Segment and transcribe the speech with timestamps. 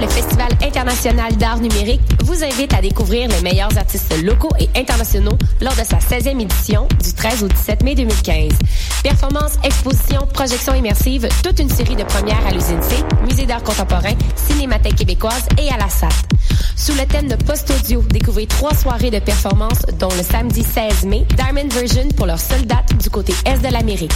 [0.00, 5.38] Le Festival international d'art numérique, vous invite à découvrir les meilleurs artistes locaux et internationaux
[5.60, 8.52] lors de sa 16e édition du 13 au 17 mai 2015.
[9.04, 14.14] Performances, expositions, projections immersives, toute une série de premières à l'usine C, Musée d'art contemporain,
[14.34, 16.08] Cinémathèque québécoise et à la SAT.
[16.76, 21.24] Sous le thème de post-audio, découvrez trois soirées de performances, dont le samedi 16 mai,
[21.36, 24.12] Diamond Version pour leurs soldats du côté est de l'Amérique.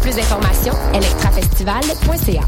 [0.00, 2.42] Plus d'informations, electrafestival.ca.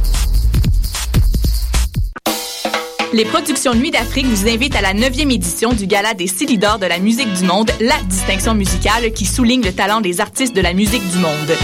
[3.12, 6.84] Les productions Nuit d'Afrique vous invitent à la 9e édition du Gala des Silidors de
[6.84, 10.74] la musique du monde, la distinction musicale qui souligne le talent des artistes de la
[10.74, 11.56] musique du monde.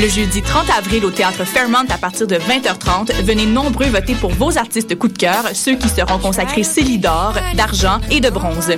[0.00, 4.30] Le jeudi 30 avril au théâtre Fairmont à partir de 20h30, venez nombreux voter pour
[4.30, 8.72] vos artistes coup de cœur, ceux qui seront consacrés Célidor, d'argent et de bronze.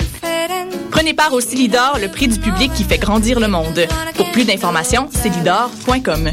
[0.91, 3.87] Prenez part au Célidor, le prix du public qui fait grandir le monde.
[4.17, 6.31] Pour plus d'informations, célidor.com.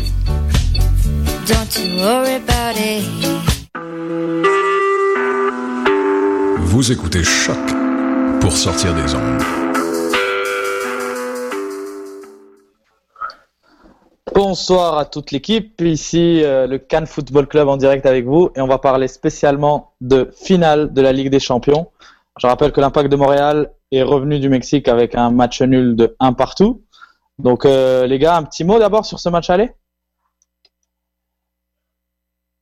[6.73, 7.57] Vous écoutez Choc
[8.39, 9.41] pour sortir des ondes.
[14.33, 18.61] Bonsoir à toute l'équipe, ici euh, le Cannes Football Club en direct avec vous et
[18.61, 21.91] on va parler spécialement de finale de la Ligue des Champions.
[22.39, 26.15] Je rappelle que l'Impact de Montréal est revenu du Mexique avec un match nul de
[26.21, 26.83] 1 partout.
[27.37, 29.71] Donc euh, les gars, un petit mot d'abord sur ce match aller?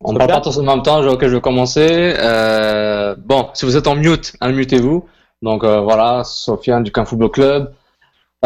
[0.02, 2.16] On parle pas tous en même temps, ok, je vais commencer.
[2.18, 5.06] Euh, bon, si vous êtes en mute, unmutez-vous.
[5.42, 7.74] Donc euh, voilà, Sofiane du Camp Football Club.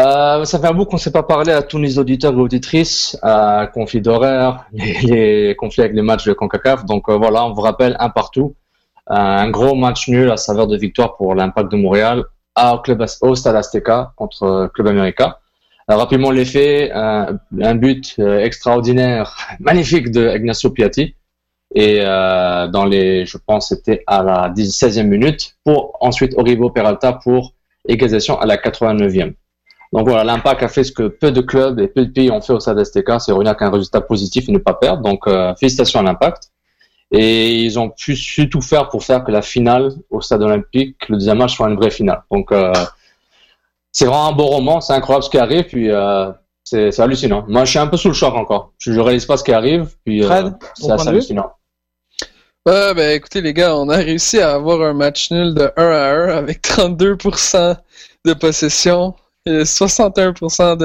[0.00, 2.40] Euh, ça fait un bout qu'on ne s'est pas parlé à tous les auditeurs et
[2.40, 6.84] auditrices, à conflits d'horaire, les, les conflits avec les matchs de CONCACAF.
[6.84, 8.56] Donc euh, voilà, on vous rappelle un partout.
[9.10, 12.24] Euh, un gros match nul à saveur de victoire pour l'Impact de Montréal
[12.54, 15.40] à, au, club, au Stade Azteca contre euh, Club América.
[15.86, 21.14] Rapidement les faits, un, but euh, extraordinaire, magnifique de Ignacio Piatti
[21.74, 27.12] et euh, dans les, je pense, c'était à la 16e minute, pour ensuite Oribo Peralta
[27.12, 27.52] pour
[27.88, 29.34] égalisation à la 89e.
[29.92, 32.40] Donc voilà, l'impact a fait ce que peu de clubs et peu de pays ont
[32.40, 35.02] fait au Stade STK, c'est revenir avec un résultat positif et ne pas perdre.
[35.02, 36.50] Donc euh, félicitations à l'impact.
[37.12, 41.08] Et ils ont pu, su tout faire pour faire que la finale au Stade Olympique,
[41.08, 42.24] le deuxième match, soit une vraie finale.
[42.32, 42.72] Donc euh,
[43.92, 46.32] c'est vraiment un beau roman, c'est incroyable ce qui arrive, puis euh,
[46.64, 47.44] c'est hallucinant.
[47.46, 48.72] Moi, je suis un peu sous le choc encore.
[48.78, 50.24] Je ne réalise pas ce qui arrive, puis
[50.74, 51.52] c'est assez hallucinant.
[52.66, 55.82] Ouais, ben écoutez les gars, on a réussi à avoir un match nul de 1
[55.84, 57.76] à 1 avec 32%
[58.24, 59.14] de possession
[59.44, 60.78] et 61%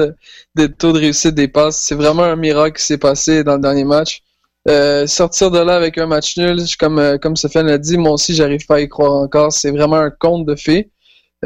[0.56, 1.78] de, taux de réussite des passes.
[1.78, 4.22] C'est vraiment un miracle qui s'est passé dans le dernier match.
[4.68, 8.34] Euh, sortir de là avec un match nul, comme, euh, comme l'a dit, moi aussi
[8.34, 9.50] j'arrive pas à y croire encore.
[9.52, 10.90] C'est vraiment un conte de fées.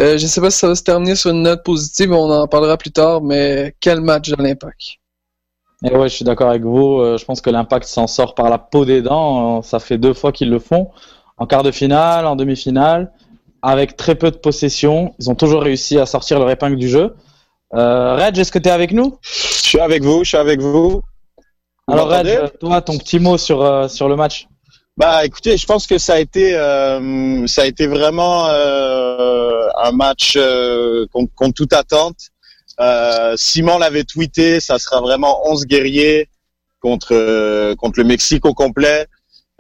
[0.01, 2.49] Euh, je sais pas si ça va se terminer sur une note positive, on en
[2.49, 4.99] parlera plus tard, mais quel match de l'impact.
[5.83, 7.01] Et ouais, je suis d'accord avec vous.
[7.01, 9.63] Euh, je pense que l'impact s'en sort par la peau des dents.
[9.63, 10.91] Ça fait deux fois qu'ils le font.
[11.37, 13.13] En quart de finale, en demi-finale,
[13.61, 15.15] avec très peu de possession.
[15.19, 17.15] Ils ont toujours réussi à sortir leur épingle du jeu.
[17.75, 19.19] Euh, Reg, est-ce que tu es avec nous?
[19.23, 21.03] Je suis avec vous, je suis avec vous.
[21.89, 24.47] Alors Reg, toi, ton petit mot sur, euh, sur le match
[24.97, 29.93] Bah, écoutez, je pense que ça a été, euh, ça a été vraiment euh, un
[29.93, 30.39] match
[31.13, 32.17] contre, contre toute attente.
[32.81, 36.29] Euh, Simon l'avait tweeté, ça sera vraiment 11 guerriers
[36.81, 39.07] contre euh, contre le Mexique au complet.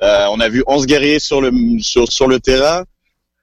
[0.02, 2.84] Euh, on a vu 11 guerriers sur le sur sur le terrain.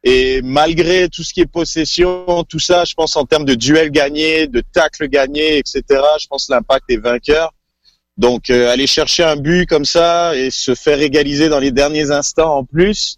[0.03, 3.91] Et malgré tout ce qui est possession, tout ça, je pense en termes de duel
[3.91, 5.83] gagné, de tacle gagné, etc.
[6.19, 7.53] Je pense l'impact est vainqueur.
[8.17, 12.11] Donc euh, aller chercher un but comme ça et se faire égaliser dans les derniers
[12.11, 13.17] instants en plus,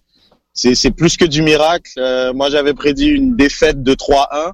[0.54, 1.92] c'est c'est plus que du miracle.
[1.98, 4.52] Euh, moi j'avais prédit une défaite de 3-1.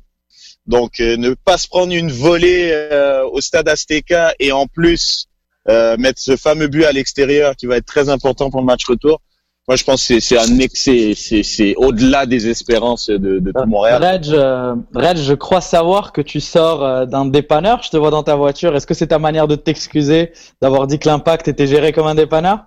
[0.70, 5.26] Donc euh, ne pas se prendre une volée euh, au stade Azteca et en plus
[5.68, 8.86] euh, mettre ce fameux but à l'extérieur qui va être très important pour le match
[8.86, 9.20] retour.
[9.68, 13.52] Moi je pense que c'est- c'est un excès, c'est c'est au-delà des espérances de, de
[13.52, 14.04] tout Montréal.
[14.04, 17.82] Reg, euh, Reg, je crois savoir que tu sors d'un dépanneur.
[17.84, 18.76] Je te vois dans ta voiture.
[18.76, 20.32] Est-ce que c'est ta manière de t'excuser
[20.62, 22.60] d'avoir dit que l'impact était géré comme un dépanneur?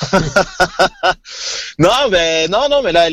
[1.78, 3.08] Non, ben non, non, mais là,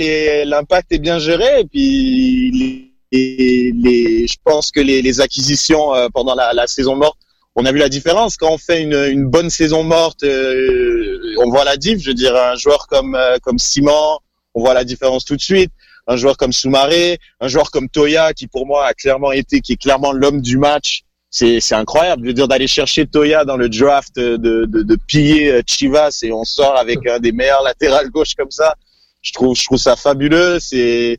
[0.46, 1.62] l'impact est bien géré.
[1.62, 6.96] Et puis, les, les- je pense que les, les acquisitions euh, pendant la, la saison
[6.96, 7.18] morte,
[7.56, 8.38] on a vu la différence.
[8.38, 12.00] Quand on fait une, une bonne saison morte, euh, on voit la diff.
[12.02, 14.20] Je veux dire, un joueur comme euh, comme Simon,
[14.54, 15.72] on voit la différence tout de suite.
[16.08, 19.74] un joueur comme Soumaré, un joueur comme Toya qui pour moi a clairement été, qui
[19.74, 21.02] est clairement l'homme du match.
[21.30, 22.22] C'est c'est incroyable.
[22.24, 26.20] Je veux dire d'aller chercher Toya dans le draft, de, de, de piller euh, Chivas
[26.24, 28.76] et on sort avec un des meilleurs latérales gauche comme ça.
[29.22, 30.60] Je trouve je trouve ça fabuleux.
[30.60, 31.18] C'est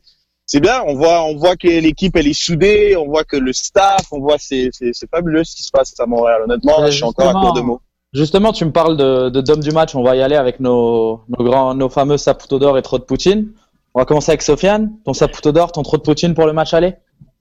[0.49, 0.83] c'est bien.
[0.87, 2.95] On voit, on voit que l'équipe elle est soudée.
[2.97, 6.07] On voit que le staff, on voit c'est c'est fabuleux ce qui se passe à
[6.07, 6.41] Montréal.
[6.45, 7.81] Honnêtement, je suis encore à court de mots.
[8.13, 9.93] Justement, tu me parles de, de d'homme du match.
[9.93, 13.03] On va y aller avec nos, nos grands, nos fameux Saputo d'or et trop de
[13.03, 13.51] Poutine.
[13.93, 14.93] On va commencer avec Sofiane.
[15.05, 16.95] Ton Saputo d'or, ton trop de Poutine pour le match aller?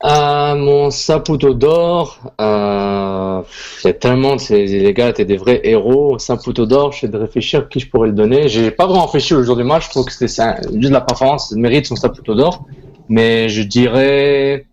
[0.05, 3.43] Euh, Mon Saputo d'or, euh,
[3.83, 6.19] il y a tellement de ces les gars étaient des vrais héros.
[6.19, 8.49] Saputo d'or, je de réfléchir qui je pourrais le donner.
[8.49, 9.87] J'ai pas vraiment réfléchi au jour du match.
[9.87, 10.33] Je trouve que c'était
[10.75, 12.67] juste la performance, le mérite son Saputo d'or.
[13.09, 14.67] Mais je dirais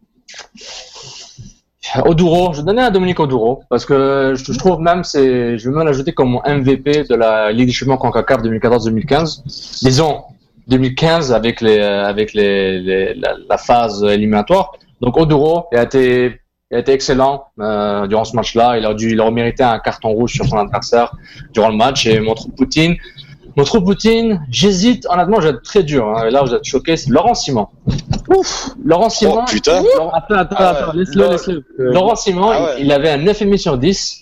[2.04, 5.86] Oduro, je donnais à Dominique Oduro parce que je, trouve même c'est, je vais même
[5.86, 9.84] l'ajouter comme mon MVP de la Ligue des Champions CONCACAF 2014-2015.
[9.84, 10.24] Disons
[10.68, 14.74] 2015 avec les avec les, la, phase éliminatoire.
[15.02, 16.42] Donc Oduro a été
[16.74, 18.78] a été excellent euh, durant ce match-là.
[18.78, 21.14] Il a dû il a mérité un carton rouge sur son adversaire
[21.54, 22.96] durant le match et montre Poutine
[23.57, 26.07] notre Poutine, j'hésite, honnêtement, je vais être très dur.
[26.07, 27.68] Hein, là, vous êtes choqué, c'est Laurent Simon.
[28.30, 29.42] Ouf Laurent Simon.
[29.42, 31.63] Oh, putain Attends, attends, ah attends, laisse-le, laisse-le.
[31.78, 34.22] Laurent Simon, ah il, avait un 9,5 sur 10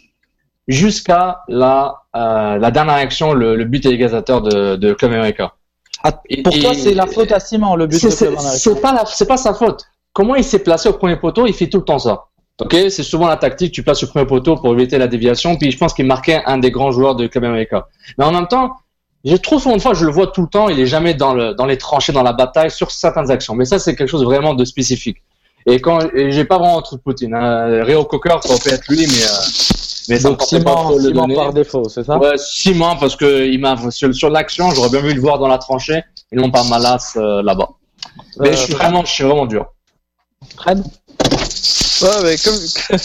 [0.68, 5.54] jusqu'à la, euh, la dernière action, le, but égalisateur de, de Club America.
[6.04, 6.12] Ah,
[6.44, 9.28] pour toi, c'est la faute à Simon, le but de Club America C'est pas, c'est
[9.28, 9.86] pas sa faute.
[10.14, 12.26] Comment il s'est placé au premier poteau Il fait tout le temps ça.
[12.62, 13.74] Ok, c'est souvent la tactique.
[13.74, 15.56] Tu places au premier poteau pour éviter la déviation.
[15.56, 17.88] Puis je pense qu'il marquait un des grands joueurs de Club America.
[18.18, 18.76] Mais en même temps,
[19.24, 21.34] j'ai trop souvent de fois, je le vois tout le temps, il est jamais dans,
[21.34, 23.56] le, dans les tranchées, dans la bataille, sur certaines actions.
[23.56, 25.18] Mais ça, c'est quelque chose vraiment de spécifique.
[25.66, 27.34] Et quand j'ai pas vraiment trop de Poutine.
[27.34, 27.84] Hein.
[27.84, 29.74] Réo Cocker, ça peut être lui, mais euh,
[30.10, 32.18] mais ça Donc Simon, Simon par défaut, c'est ça?
[32.18, 35.48] Ouais, Simon parce que il m'a sur, sur l'action, j'aurais bien vu le voir dans
[35.48, 37.70] la tranchée, et non pas Malas euh, là-bas.
[38.40, 39.68] Mais euh, je suis vraiment, je suis vraiment dur.
[40.58, 40.84] Fred?
[42.04, 42.54] Ouais, mais comme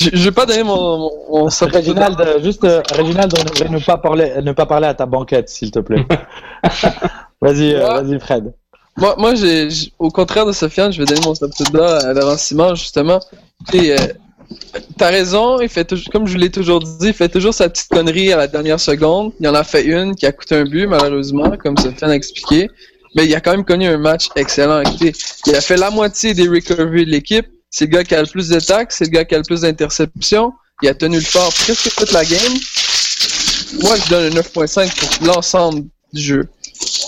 [0.00, 3.32] je, je vais pas donner mon, mon, mon Réginald, juste euh, Réginald,
[3.70, 6.04] ne pas parler, ne pas parler à ta banquette, s'il te plaît.
[7.40, 8.52] vas-y, euh, vas-y, Fred.
[8.96, 9.68] Moi, moi, j'ai,
[10.00, 11.34] au contraire de Sofiane, je vais donner mon
[11.78, 13.20] là à Laurent Simon, justement.
[13.72, 13.96] Et, euh,
[14.98, 18.32] T'as raison, il fait comme je l'ai toujours dit, il fait toujours sa petite connerie
[18.32, 19.32] à la dernière seconde.
[19.40, 22.68] Il en a fait une qui a coûté un but, malheureusement, comme Sofiane a expliqué.
[23.14, 24.82] Mais il a quand même connu un match excellent.
[25.00, 27.46] il a fait la moitié des recoveries de l'équipe.
[27.72, 29.44] C'est le gars qui a le plus de taxes, c'est le gars qui a le
[29.44, 30.52] plus d'interceptions.
[30.82, 32.52] Il a tenu le fort presque toute la game.
[33.80, 36.48] Moi, je donne un 9.5 pour l'ensemble du jeu.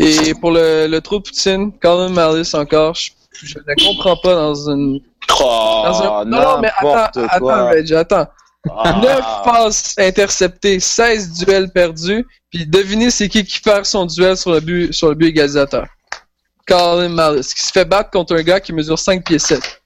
[0.01, 3.11] Et pour le, le trou de Poutine, Colin Malice encore, je,
[3.59, 5.01] ne comprends pas dans une...
[5.39, 8.27] Oh, Non, non, mais attends, attends, Reg, attends.
[8.65, 9.43] 9 ah.
[9.45, 14.61] passes interceptées, 16 duels perdus, puis devinez c'est qui qui perd son duel sur le
[14.61, 15.87] but, sur le but égalisateur.
[16.67, 19.83] Colin Malice, qui se fait battre contre un gars qui mesure 5 pieds 7.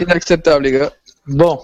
[0.00, 0.92] Inacceptable, les gars.
[1.26, 1.60] Bon.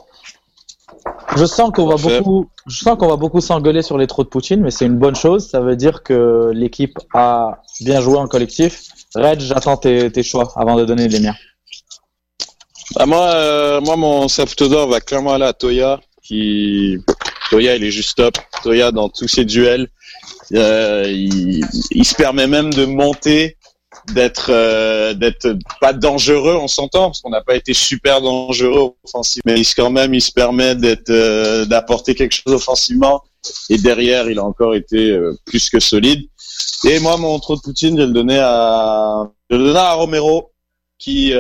[1.37, 4.29] Je sens qu'on va beaucoup, je sens qu'on va beaucoup s'engueuler sur les trous de
[4.29, 5.49] Poutine, mais c'est une bonne chose.
[5.49, 8.83] Ça veut dire que l'équipe a bien joué en collectif.
[9.15, 11.37] Red, j'attends tes, tes, choix avant de donner les miens.
[12.95, 16.99] Bah moi, euh, moi, mon d'or va clairement aller à Toya, qui
[17.51, 18.39] Toya, il est juste top.
[18.63, 19.89] Toya dans tous ses duels,
[20.55, 23.58] euh, il, il, se permet même de monter
[24.13, 29.43] d'être euh, d'être pas dangereux, on s'entend parce qu'on n'a pas été super dangereux offensivement,
[29.47, 33.23] mais il, quand même il se permet d'être euh, d'apporter quelque chose offensivement
[33.71, 36.29] et derrière il a encore été euh, plus que solide.
[36.85, 40.53] Et moi mon trop de Poutine, je le donnais à je le donnais à Romero
[40.99, 41.33] qui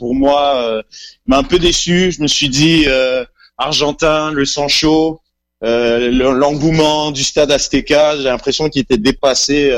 [0.00, 0.82] pour moi
[1.26, 2.10] m'a un peu déçu.
[2.10, 2.86] Je me suis dit
[3.56, 5.20] argentin, le sang chaud,
[5.62, 9.72] l'engouement du stade Azteca, j'ai l'impression qu'il était dépassé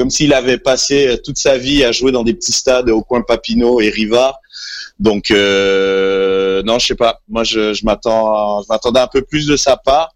[0.00, 3.02] comme s'il avait passé euh, toute sa vie à jouer dans des petits stades au
[3.02, 4.38] coin Papineau et Rivard.
[4.98, 7.20] Donc euh, non, je sais pas.
[7.28, 10.14] Moi, je, m'attendais un peu plus de sa part,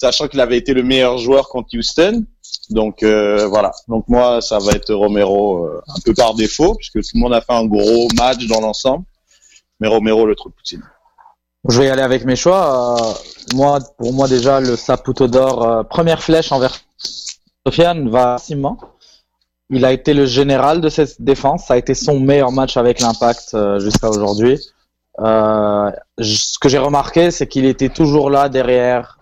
[0.00, 2.24] sachant qu'il avait été le meilleur joueur contre Houston.
[2.70, 3.72] Donc euh, voilà.
[3.88, 7.40] Donc moi, ça va être Romero un peu par défaut, puisque tout le monde a
[7.40, 9.04] fait un gros match dans l'ensemble.
[9.80, 10.84] Mais Romero le truc Poutine.
[11.68, 13.16] Je vais y aller avec mes choix.
[13.52, 16.78] Moi, pour moi déjà, le Saputo d'or, première flèche envers
[17.66, 18.76] Sofiane va Simon.
[19.72, 21.66] Il a été le général de cette défense.
[21.66, 24.60] Ça a été son meilleur match avec l'impact euh, jusqu'à aujourd'hui.
[25.20, 29.18] Euh, ce que j'ai remarqué, c'est qu'il était toujours là derrière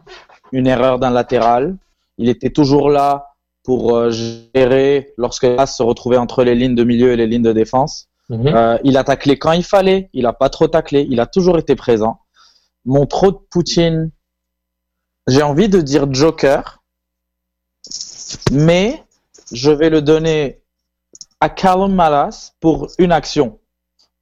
[0.51, 1.77] une erreur d'un latéral.
[2.19, 6.85] Il était toujours là pour euh, gérer lorsque la se retrouvait entre les lignes de
[6.85, 8.09] milieu et les lignes de défense.
[8.29, 8.79] Mhm.
[8.85, 10.09] il a taclé quand il fallait.
[10.13, 11.05] Il a pas trop taclé.
[11.11, 12.21] Il a toujours été présent.
[12.85, 14.13] Mon trop de Poutine,
[15.27, 16.81] j'ai envie de dire Joker
[18.53, 19.03] mais
[19.53, 20.61] je vais le donner
[21.41, 23.59] à Callum Malas pour une action.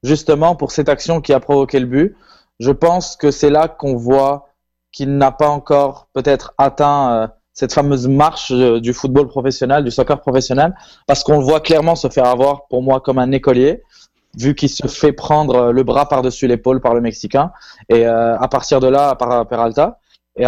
[0.02, 2.16] Justement, pour cette action qui a provoqué le but.
[2.60, 4.48] Je pense que c'est là qu'on voit
[4.92, 9.90] qu'il n'a pas encore peut-être atteint euh, cette fameuse marche euh, du football professionnel, du
[9.90, 10.74] soccer professionnel,
[11.06, 13.82] parce qu'on le voit clairement se faire avoir pour moi comme un écolier,
[14.36, 17.52] vu qu'il se fait prendre euh, le bras par-dessus l'épaule par le Mexicain.
[17.88, 19.98] Et à partir de là, par Peralta,
[20.36, 20.46] et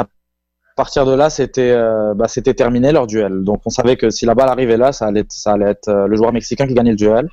[0.77, 1.77] partir de là, c'était
[2.15, 3.45] bah, c'était terminé leur duel.
[3.45, 6.17] Donc on savait que si la balle arrivait là, ça allait, ça allait être le
[6.17, 7.29] joueur mexicain qui gagnait le duel.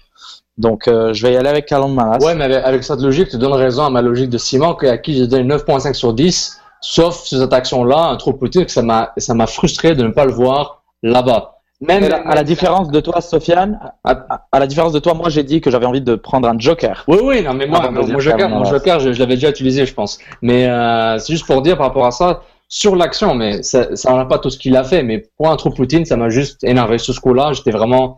[0.58, 2.20] Donc je vais y aller avec Calum Manas.
[2.26, 4.98] Ouais, mais avec, avec, cette logique, tu donnes raison à ma logique de Simon, à
[4.98, 8.82] qui j'ai donné 9.5 sur 10 Sauf sur cette action-là, un trop petit, que ça
[8.82, 11.56] m'a, ça m'a frustré de ne pas le voir là-bas.
[11.80, 15.62] Même à la différence de toi, Sofiane, à, la différence de toi, moi j'ai dit
[15.62, 17.04] que j'avais envie de prendre un joker.
[17.08, 20.18] Oui, oui, non, mais moi, mon, joker, mon joker, je, l'avais déjà utilisé, je pense.
[20.42, 24.14] Mais euh, c'est juste pour dire par rapport à ça, sur l'action, mais ça, ça
[24.14, 25.04] n'a pas tout ce qu'il a fait.
[25.04, 26.98] Mais pour un trop Poutine, ça m'a juste énervé.
[26.98, 28.18] Sur ce coup-là, j'étais vraiment,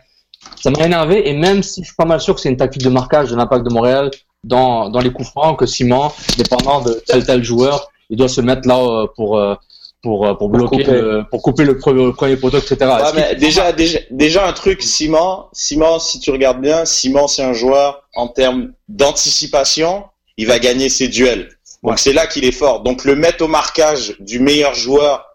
[0.61, 1.29] ça m'a énervé.
[1.29, 3.35] Et même si je suis pas mal sûr que c'est une tactique de marquage de
[3.35, 4.11] l'impact de Montréal
[4.43, 8.41] dans dans les coups francs, que Simon, dépendant de tel tel joueur, il doit se
[8.41, 9.55] mettre là euh, pour euh,
[10.01, 13.11] pour euh, pour bloquer pour couper le, pour couper le premier, premier poteau etc ouais,
[13.15, 17.51] mais déjà déjà déjà un truc Simon Simon si tu regardes bien Simon c'est un
[17.51, 20.05] joueur en termes d'anticipation
[20.37, 21.49] il va gagner ses duels
[21.83, 22.81] donc c'est là qu'il est fort.
[22.81, 25.25] Donc le mettre au marquage du meilleur joueur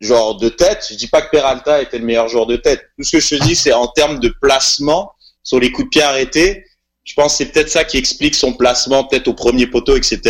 [0.00, 2.82] genre de tête je dis pas que Peralta était le meilleur joueur de tête.
[2.96, 5.90] Tout ce que je te dis c'est en termes de placement sur les coups de
[5.90, 6.64] pied arrêtés
[7.04, 10.20] je pense que c'est peut-être ça qui explique son placement, peut-être au premier poteau, etc.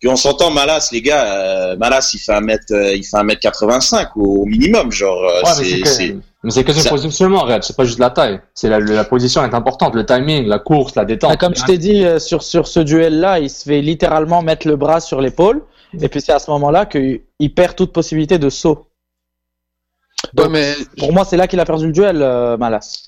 [0.00, 3.16] Puis on s'entend, Malas, les gars, euh, Malas, il fait un mètre, euh, il fait
[3.16, 5.22] un mètre 85 au, minimum, genre.
[5.24, 7.62] Euh, ouais, c'est, mais c'est que ce positionnement, Red.
[7.62, 8.40] C'est pas juste la taille.
[8.52, 11.36] C'est la, la, position est importante, le timing, la course, la détente.
[11.38, 15.00] comme je t'ai dit sur sur ce duel-là, il se fait littéralement mettre le bras
[15.00, 15.62] sur l'épaule,
[16.00, 18.86] et puis c'est à ce moment-là qu'il perd toute possibilité de saut.
[20.50, 20.74] mais...
[20.98, 22.18] Pour moi, c'est là qu'il a perdu le duel,
[22.58, 23.07] Malas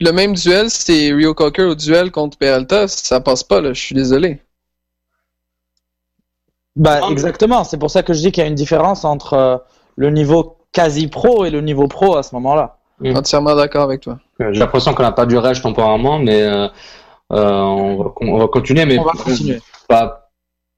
[0.00, 3.80] le même duel, c'est Rio Cocker au duel contre Peralta, ça passe pas, là, je
[3.80, 4.40] suis désolé.
[6.76, 9.56] Bah, exactement, c'est pour ça que je dis qu'il y a une différence entre euh,
[9.96, 12.78] le niveau quasi pro et le niveau pro à ce moment-là.
[13.00, 13.16] Mm.
[13.16, 14.18] Entièrement d'accord avec toi.
[14.38, 16.68] J'ai l'impression qu'on n'a pas du rage temporairement, mais euh,
[17.32, 17.60] euh,
[18.20, 18.86] on, va, continuer.
[18.86, 19.60] Mais on va continuer.
[19.88, 20.20] Par,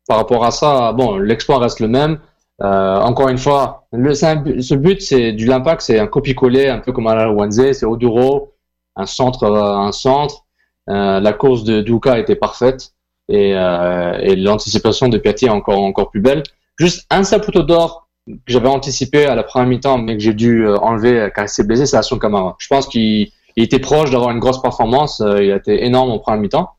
[0.09, 2.19] par rapport à ça, bon, l'exploit reste le même.
[2.61, 7.09] encore une fois, le, ce but, c'est du l'impact, c'est un copier-coller, un peu comme
[7.09, 8.55] à la Wanze, c'est Oduro,
[9.01, 10.45] un centre, euh, un centre.
[10.89, 12.93] Euh, la course de Duka était parfaite
[13.29, 16.43] et, euh, et l'anticipation de Piatti est encore encore plus belle.
[16.79, 20.67] Juste un saputo d'or que j'avais anticipé à la première mi-temps, mais que j'ai dû
[20.69, 22.57] enlever car il s'est blessé, c'est Asson Kamara.
[22.59, 25.23] Je pense qu'il était proche d'avoir une grosse performance.
[25.41, 26.71] il a été énorme en première mi-temps.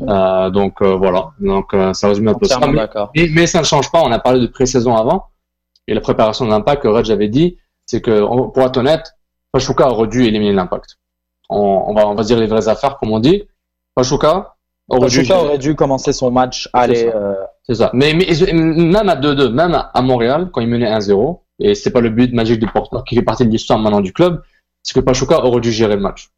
[0.00, 2.60] Euh, donc voilà, donc ça résume un peu ça.
[3.14, 4.02] Mais, mais, ça ne change pas.
[4.02, 5.26] On a parlé de pré-saison avant
[5.86, 8.20] et la préparation de l'impact que Red j'avais dit, c'est que
[8.52, 9.14] pour être honnête,
[9.52, 10.98] Pachuca aurait dû éliminer l'impact
[11.48, 13.44] on, va, on va dire les vraies affaires, comme on dit.
[13.94, 14.54] Pachuca
[14.88, 17.10] aurait, dû, aurait dû commencer son match aller.
[17.64, 17.86] C'est ça.
[17.86, 21.90] Euh, mais, mais, même à 2-2, même à Montréal, quand il menait 1-0, et c'est
[21.90, 24.42] pas le but magique de Porter qui fait partie de l'histoire maintenant du club,
[24.82, 26.30] c'est que Pachuca aurait dû gérer le match.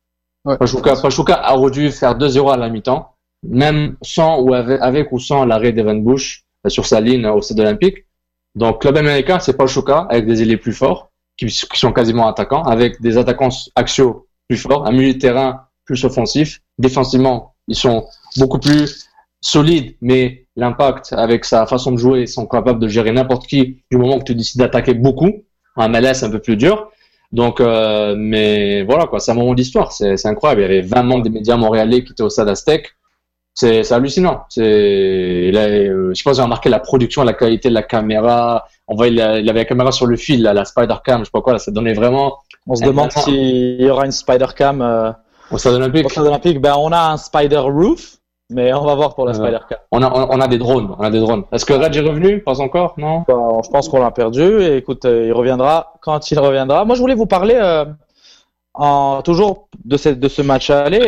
[0.45, 5.12] Ouais, Pachuca, Pachuca aurait dû faire 2-0 à la mi-temps, même sans ou avec, avec
[5.12, 8.07] ou sans l'arrêt d'Evan Bush euh, sur sa ligne au stade olympique.
[8.55, 12.62] Donc, club américain, c'est Pachuca avec des ailiers plus forts, qui, qui sont quasiment attaquants,
[12.62, 16.61] avec des attaquants axiaux plus fort, un milieu de terrain plus offensif.
[16.76, 19.07] Défensivement, ils sont beaucoup plus
[19.40, 23.85] solides, mais l'impact avec sa façon de jouer, ils sont capables de gérer n'importe qui
[23.92, 25.30] du moment que tu décides d'attaquer beaucoup.
[25.76, 26.90] Un MLS un peu plus dur.
[27.30, 30.62] Donc, euh, mais voilà quoi, c'est un moment d'histoire, c'est incroyable.
[30.62, 32.97] Il y avait 20 membres des médias montréalais qui étaient au stade Aztec.
[33.61, 34.45] C'est hallucinant.
[34.49, 38.67] C'est, euh, je pense que j'ai remarqué la production, la qualité de la caméra.
[38.88, 41.43] On voit, il, avait la caméra sur le fil, la Spider Cam, je sais pas
[41.43, 41.52] quoi.
[41.52, 45.12] Là, ça donnait vraiment on se demande s'il y aura une Spider Cam euh,
[45.50, 46.07] au stade olympique.
[46.07, 48.19] Au stade olympique, ben on a un Spider Roof,
[48.50, 49.79] mais on va voir pour la Spider Cam.
[49.90, 51.45] On a, on a des drones, on a des drones.
[51.52, 52.40] Est-ce que Red est revenu?
[52.43, 53.25] Pas encore, non?
[53.26, 54.62] Bah, Je pense qu'on l'a perdu.
[54.62, 56.85] Et écoute, euh, il reviendra quand il reviendra.
[56.85, 57.85] Moi, je voulais vous parler euh,
[58.75, 61.00] en, toujours de, cette, de ce match à aller,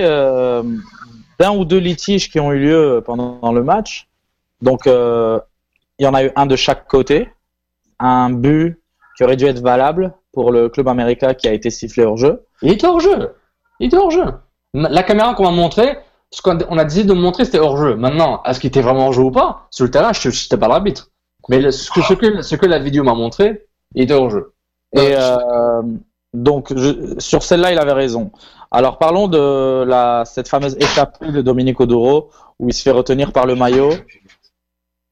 [1.43, 4.09] d'un ou deux litiges qui ont eu lieu pendant le match.
[4.61, 7.29] Donc, il y en a eu un de chaque côté,
[7.99, 8.81] un but
[9.17, 12.45] qui aurait dû être valable pour le club américain qui a été sifflé hors jeu.
[12.63, 13.35] Il était hors jeu.
[13.81, 14.25] Il était hors jeu.
[14.73, 15.99] La caméra qu'on m'a montré,
[16.31, 17.97] ce qu'on a décidé de montrer, c'était hors jeu.
[17.97, 19.67] Maintenant, est-ce qu'il était vraiment hors jeu ou pas?
[19.71, 21.11] Sur le terrain, je n'étais pas l'arbitre.
[21.49, 24.53] Mais ce, que, ce, que, ce que la vidéo m'a montré, il était hors jeu.
[24.95, 25.83] Et euh,
[26.33, 26.73] donc,
[27.19, 28.31] sur celle-là, il avait raison.
[28.75, 33.31] Alors, parlons de la, cette fameuse étape de Dominique Odoro, où il se fait retenir
[33.31, 33.93] par le maillot,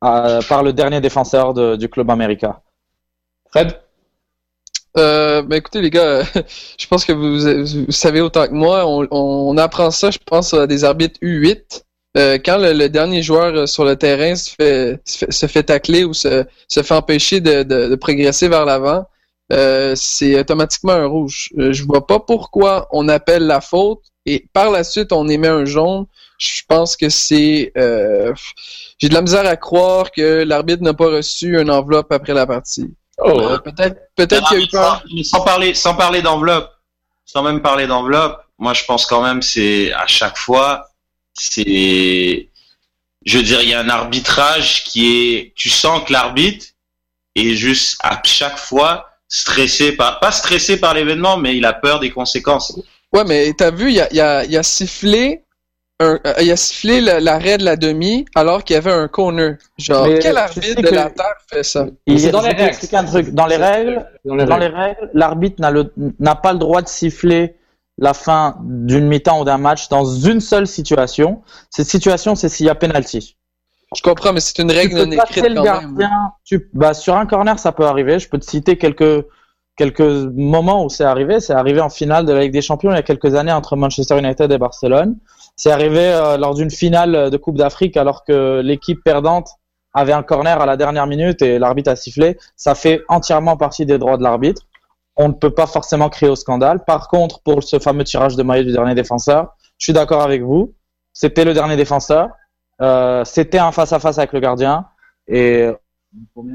[0.02, 2.59] euh, par le dernier défenseur du club américain.
[3.50, 3.79] Fred?
[4.97, 6.23] Euh, ben écoutez les gars,
[6.79, 10.67] je pense que vous, savez autant que moi, on, on, apprend ça, je pense, à
[10.67, 11.83] des arbitres U8.
[12.17, 16.12] Euh, quand le, dernier joueur euh, sur le terrain se fait, se fait, tacler ou
[16.12, 19.05] se, se fait empêcher de, de, de progresser vers l'avant,
[19.52, 21.50] euh, c'est automatiquement un rouge.
[21.59, 25.49] Euh, je vois pas pourquoi on appelle la faute et par la suite on émet
[25.49, 26.07] un jaune.
[26.38, 28.33] Je pense que c'est euh,
[28.99, 32.47] j'ai de la misère à croire que l'arbitre n'a pas reçu une enveloppe après la
[32.47, 32.95] partie.
[33.19, 33.40] Oh.
[33.40, 35.04] Euh, peut-être, peut-être qu'il y a eu peur.
[35.25, 36.71] Sans parler, sans parler d'enveloppe,
[37.26, 40.90] sans même parler d'enveloppe, moi je pense quand même c'est à chaque fois,
[41.35, 42.49] c'est,
[43.25, 46.66] je veux dire, il y a un arbitrage qui est, tu sens que l'arbitre
[47.35, 52.00] est juste à chaque fois stressé par, pas stressé par l'événement, mais il a peur
[52.00, 52.78] des conséquences.
[53.14, 55.44] Ouais, mais t'as vu, il y a, y, a, y a sifflé
[56.00, 59.56] un, euh, il a sifflé l'arrêt de la demi alors qu'il y avait un corner.
[59.78, 61.87] Genre, quel arbitre de la Terre fait ça?
[62.06, 62.76] Il dans les règles.
[62.92, 63.30] Un truc.
[63.30, 65.62] Dans les règles, dans les règles, l'arbitre
[66.18, 67.54] n'a pas le droit de siffler
[67.99, 71.42] la fin d'une mi-temps ou d'un match dans une seule situation.
[71.68, 73.37] Cette situation, c'est s'il y a penalty.
[73.97, 77.59] Je comprends, mais c'est une règle non écrite quand gardien, Tu, bah, sur un corner,
[77.59, 78.18] ça peut arriver.
[78.18, 79.26] Je peux te citer quelques
[79.76, 81.40] quelques moments où c'est arrivé.
[81.40, 83.76] C'est arrivé en finale de la Ligue des Champions il y a quelques années entre
[83.76, 85.16] Manchester United et Barcelone.
[85.56, 89.49] C'est arrivé euh, lors d'une finale de Coupe d'Afrique alors que l'équipe perdante
[89.92, 92.38] avait un corner à la dernière minute et l'arbitre a sifflé.
[92.56, 94.62] Ça fait entièrement partie des droits de l'arbitre.
[95.16, 96.85] On ne peut pas forcément créer au scandale.
[96.85, 100.42] Par contre, pour ce fameux tirage de maillot du dernier défenseur, je suis d'accord avec
[100.42, 100.75] vous.
[101.12, 102.28] C'était le dernier défenseur.
[102.80, 104.87] Euh, c'était un face à face avec le gardien
[105.28, 105.68] et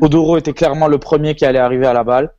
[0.01, 2.33] Odoro était clairement le premier qui allait arriver à la balle.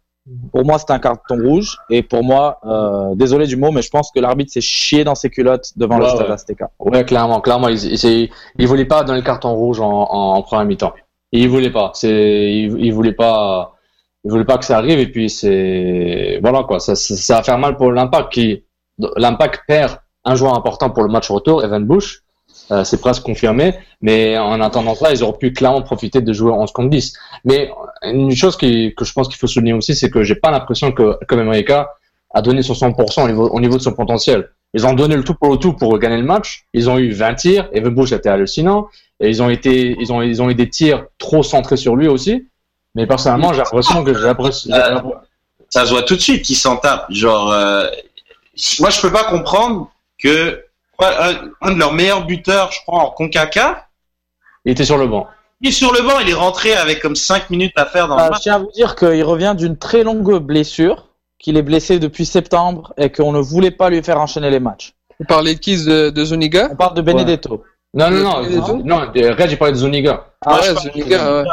[0.53, 1.79] Pour moi, c'est un carton rouge.
[1.89, 5.15] Et pour moi, euh, désolé du mot, mais je pense que l'arbitre s'est chié dans
[5.15, 6.71] ses culottes devant le Stade Azteca.
[6.81, 10.67] Ouais, clairement, clairement, il, il, il, voulait pas donner le carton rouge en, en, première
[10.67, 10.95] mi-temps.
[11.31, 11.93] Il voulait pas.
[11.95, 13.77] C'est, il, il, voulait pas.
[14.25, 14.99] Il voulait pas que ça arrive.
[14.99, 16.81] Et puis c'est, voilà quoi.
[16.81, 18.65] Ça, ça, va faire mal pour l'Impact qui,
[19.17, 22.25] l'Impact perd un joueur important pour le match retour, Evan Bush.
[22.73, 23.75] Euh, c'est presque confirmé.
[24.01, 27.13] Mais en attendant ça, ils auraient pu clairement profiter de jouer en contre 10.
[27.45, 27.71] Mais
[28.03, 30.93] une chose qui, que je pense qu'il faut souligner aussi, c'est que j'ai pas l'impression
[30.93, 31.91] que comme America
[32.35, 34.51] a donné son 100% au niveau, au niveau de son potentiel.
[34.75, 36.67] Ils ont donné le tout pour le tout pour gagner le match.
[36.75, 37.69] Ils ont eu 20 tirs.
[37.73, 38.89] Evan Bush était hallucinant.
[39.21, 42.09] Et ils ont été, ils ont, ils ont eu des tirs trop centrés sur lui
[42.09, 42.49] aussi.
[42.95, 44.73] Mais personnellement, j'ai l'impression que j'ai.
[44.73, 45.01] Euh,
[45.69, 47.07] ça se voit tout de suite qu'ils s'en tapent.
[47.11, 47.87] Genre, euh,
[48.81, 50.63] moi, je peux pas comprendre que
[51.01, 53.89] un, de leurs meilleurs buteurs, je crois, en Concacaf.
[54.65, 55.27] Il était sur le banc.
[55.61, 58.17] Il est sur le banc, il est rentré avec comme 5 minutes à faire dans
[58.17, 58.39] le ah, match.
[58.39, 62.27] Je tiens à vous dire qu'il revient d'une très longue blessure, qu'il est blessé depuis
[62.27, 64.95] septembre et qu'on ne voulait pas lui faire enchaîner les matchs.
[65.19, 67.63] Vous parlez de qui de, Zuniga On parle de Benedetto.
[67.95, 70.27] Non, non, non, non, non, Red, j'ai parlé de Zuniga.
[70.45, 71.49] Ah, ouais, Zuniga, ouais.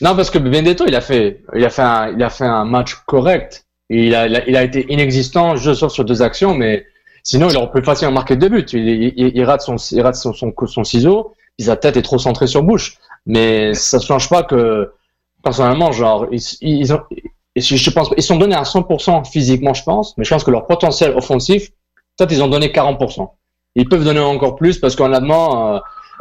[0.00, 2.64] Non, parce que Benedetto, il a fait, il a fait un, il a fait un
[2.64, 3.66] match correct.
[3.90, 6.86] Il a, il a, été inexistant, je sauf sur deux actions, mais
[7.24, 8.66] Sinon, il aurait pu facilement marquer deux buts.
[8.72, 12.62] Il, rate son, il rate son, son, ciseau, puis sa tête est trop centrée sur
[12.62, 12.98] bouche.
[13.24, 14.92] Mais ça ne change pas que,
[15.42, 17.00] personnellement, genre, ils, ils, ont,
[17.56, 20.66] je pense, ils sont donnés à 100% physiquement, je pense, mais je pense que leur
[20.66, 21.70] potentiel offensif,
[22.16, 23.30] peut-être ils ont donné 40%.
[23.76, 25.78] Ils peuvent donner encore plus parce qu'en allemand, euh,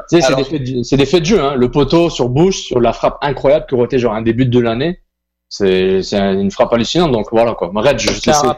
[0.08, 1.44] c'est des, faits de, des faits de jeu.
[1.44, 1.56] Hein.
[1.56, 4.60] Le poteau sur bouche, sur la frappe incroyable qui aurait été genre un début de
[4.60, 5.02] l'année
[5.50, 7.72] c'est une frappe hallucinante donc voilà quoi.
[7.76, 8.10] Red je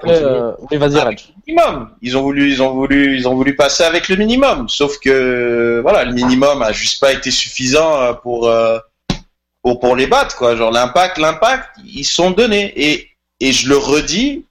[0.08, 1.90] euh, oui vas-y Red minimum.
[2.02, 4.70] Ils ont voulu ils ont voulu ils ont voulu passer avec le minimum.
[4.70, 8.80] Sauf que voilà le minimum a juste pas été suffisant euh, pour euh,
[9.62, 10.56] pour, pour les battre quoi.
[10.56, 12.72] Genre l'impact l'impact ils sont donnés.
[12.78, 13.10] Et
[13.42, 14.46] et je le redis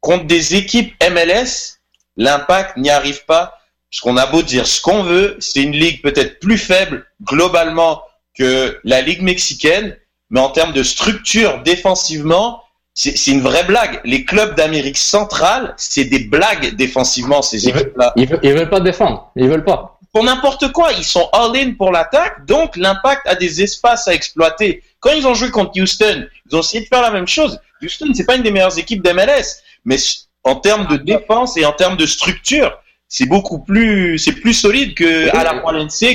[0.00, 1.78] contre des équipes MLS
[2.16, 3.58] l'impact n'y arrive pas.
[3.90, 8.02] Parce qu'on a beau dire ce qu'on veut c'est une ligue peut-être plus faible globalement
[8.36, 9.96] que la ligue mexicaine
[10.32, 12.62] mais en termes de structure défensivement,
[12.94, 14.00] c'est une vraie blague.
[14.04, 18.12] Les clubs d'Amérique centrale, c'est des blagues défensivement, ces équipes-là.
[18.16, 19.30] Ils, veulent, veulent pas défendre.
[19.36, 19.98] Ils veulent pas.
[20.12, 20.92] Pour n'importe quoi.
[20.92, 22.44] Ils sont all-in pour l'attaque.
[22.46, 24.82] Donc, l'impact a des espaces à exploiter.
[25.00, 27.58] Quand ils ont joué contre Houston, ils ont essayé de faire la même chose.
[27.82, 29.62] Houston, c'est pas une des meilleures équipes d'MLS.
[29.84, 29.96] Mais
[30.44, 34.94] en termes de défense et en termes de structure, c'est beaucoup plus, c'est plus solide
[34.94, 35.60] que à la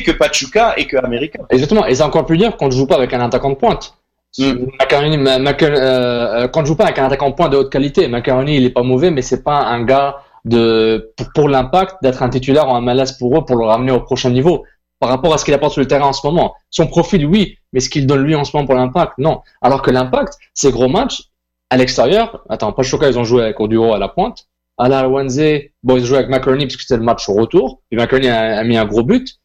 [0.01, 1.39] que Pachuca et que América.
[1.51, 1.85] Exactement.
[1.85, 3.93] Et c'est encore plus dire qu'on ne joue pas avec un attaquant de pointe.
[4.37, 4.67] Mm.
[4.79, 8.57] Macaroni, euh, euh, quand je joue pas avec un attaquant point de haute qualité, Macaroni
[8.57, 12.69] il est pas mauvais, mais c'est pas un gars de pour, l'impact d'être un titulaire
[12.69, 14.63] un malaise pour eux pour le ramener au prochain niveau.
[14.99, 17.57] Par rapport à ce qu'il apporte sur le terrain en ce moment, son profil oui,
[17.71, 19.41] mais ce qu'il donne lui en ce moment pour l'impact, non.
[19.61, 21.23] Alors que l'impact, ces gros matchs
[21.69, 24.47] à l'extérieur, attends, pas Choca, ils ont joué avec Oduro à la pointe.
[24.79, 27.33] À la Wednesday, bon, ils ont joué avec Macaroni parce que c'était le match au
[27.33, 27.81] retour.
[27.89, 29.39] Puis Macaroni a mis un gros but.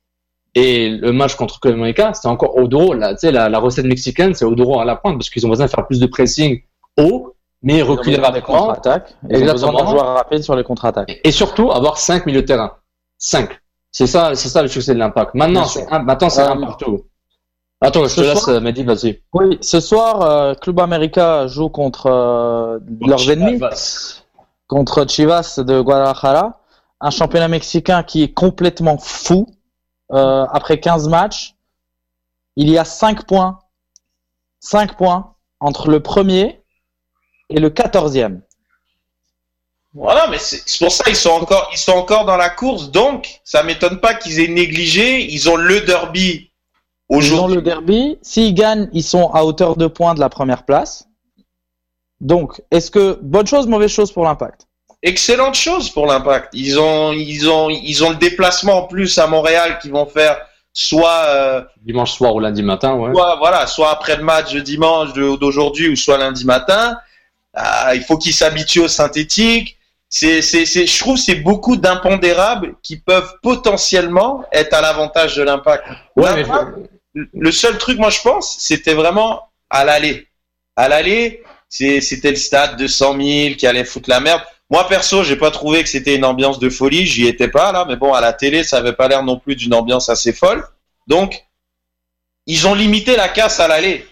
[0.55, 2.95] Et le match contre Costa c'était encore Odoro.
[2.95, 5.71] La, la, la recette mexicaine, c'est Odoro à la pointe parce qu'ils ont besoin de
[5.71, 6.61] faire plus de pressing
[6.99, 8.67] haut mais reculer rapidement.
[8.67, 9.15] Contre-attaque.
[9.31, 11.21] Ils ont besoin d'un joueur rapide sur les contre-attaques.
[11.23, 12.73] Et surtout, avoir 5 milieux de terrain.
[13.19, 13.51] 5.
[13.91, 15.35] C'est ça, c'est ça le succès de l'impact.
[15.35, 17.05] Maintenant, c'est un, maintenant, c'est un partout.
[17.81, 18.61] Attends, je te laisse, soir...
[18.61, 19.21] Mehdi, vas-y.
[19.33, 23.61] Oui, ce soir, euh, Club América joue contre euh, leurs ennemis,
[24.69, 26.61] contre Chivas de Guadalajara,
[27.01, 29.47] un championnat mexicain qui est complètement fou.
[30.13, 31.55] Euh, après 15 matchs,
[32.57, 33.61] il y a 5 points,
[34.61, 36.63] 5 points entre le premier
[37.49, 38.41] et le 14e.
[39.95, 43.41] Voilà, mais c'est pour ça ils sont encore ils sont encore dans la course, donc
[43.45, 45.31] ça m'étonne pas qu'ils aient négligé.
[45.31, 46.53] Ils ont le derby
[47.21, 48.19] ils ont le derby.
[48.23, 51.09] S'ils gagnent, ils sont à hauteur de points de la première place.
[52.21, 54.67] Donc, est-ce que bonne chose, mauvaise chose pour l'impact?
[55.03, 56.51] Excellente chose pour l'impact.
[56.53, 60.39] Ils ont, ils ont, ils ont le déplacement en plus à Montréal qu'ils vont faire
[60.73, 63.13] soit euh, dimanche soir ou lundi matin, ouais.
[63.13, 66.99] Soit, voilà, soit après le match de dimanche d'aujourd'hui ou soit lundi matin.
[67.55, 69.77] Ah, il faut qu'ils s'habituent au synthétique.
[70.09, 75.43] C'est, c'est, c'est, je trouve, c'est beaucoup d'impondérables qui peuvent potentiellement être à l'avantage de
[75.43, 75.85] l'impact.
[76.17, 76.45] Ouais,
[77.15, 80.29] le seul truc, moi, je pense, c'était vraiment à l'aller.
[80.77, 84.43] À l'aller, c'était le stade de 100 000 qui allait foutre la merde.
[84.73, 87.05] Moi, perso, j'ai pas trouvé que c'était une ambiance de folie.
[87.05, 87.85] J'y étais pas, là.
[87.87, 90.65] Mais bon, à la télé, ça avait pas l'air non plus d'une ambiance assez folle.
[91.07, 91.45] Donc,
[92.47, 94.07] ils ont limité la casse à l'aller.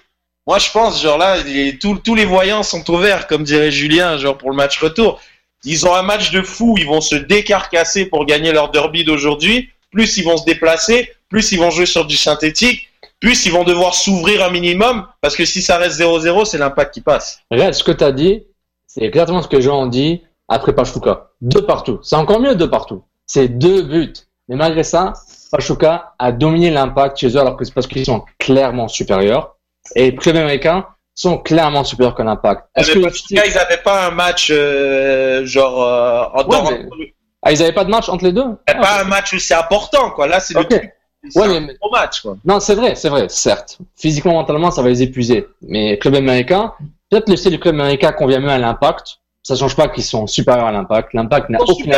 [0.46, 1.38] Moi, je pense, genre là,
[1.81, 5.18] tous les voyants sont ouverts, comme dirait Julien, genre pour le match retour.
[5.64, 9.70] Ils ont un match de fou, ils vont se décarcasser pour gagner leur derby d'aujourd'hui.
[9.90, 13.64] Plus ils vont se déplacer, plus ils vont jouer sur du synthétique plus ils vont
[13.64, 17.40] devoir s'ouvrir un minimum, parce que si ça reste 0-0, c'est l'impact qui passe.
[17.51, 18.44] Regarde, ce que tu as dit,
[18.87, 21.29] c'est exactement ce que Jean dit après Pachuca.
[21.41, 22.01] Deux partout.
[22.03, 23.05] C'est encore mieux deux partout.
[23.27, 24.13] C'est deux buts.
[24.49, 25.15] Mais malgré ça,
[25.53, 29.57] Pachuca a dominé l'impact chez eux alors que c'est parce qu'ils sont clairement supérieurs.
[29.95, 32.69] Et les clubs américains sont clairement supérieurs que l'impact.
[32.75, 37.61] Est-ce que Pachuca, ils n'avaient pas un match euh, genre euh, en ouais, Ah, ils
[37.61, 40.27] n'avaient pas de match entre les deux Pas un match aussi important, quoi.
[40.27, 40.93] Là, c'est le truc
[41.37, 41.77] Ouais, mais...
[41.93, 42.37] match, quoi.
[42.45, 43.79] Non, c'est vrai, c'est vrai, certes.
[43.97, 45.47] Physiquement, mentalement, ça va les épuiser.
[45.63, 46.73] Mais club américain,
[47.11, 49.19] peut-être le style du club américain convient mieux à l'impact.
[49.42, 51.14] Ça change pas qu'ils sont supérieurs à l'impact.
[51.14, 51.94] L'impact n'a aucune.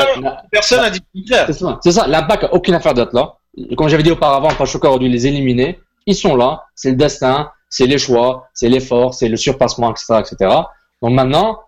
[0.50, 2.07] Personne n'a dit C'est ça.
[2.07, 3.37] L'impact n'a aucune affaire d'être là.
[3.76, 5.81] Comme j'avais dit auparavant, Pachuca aurait dû les éliminer.
[6.07, 6.64] Ils sont là.
[6.74, 10.57] C'est le destin, c'est les choix, c'est l'effort, c'est le surpassement, etc., etc.
[11.00, 11.61] Donc maintenant,